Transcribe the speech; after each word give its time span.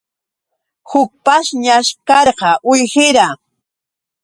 Huk 0.89 1.11
pashñash 1.25 1.91
karqa 2.07 2.49
uwihira. 2.67 3.27